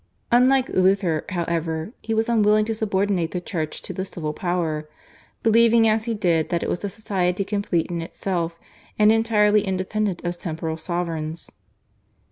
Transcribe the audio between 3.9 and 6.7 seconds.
the civil power, believing as he did that it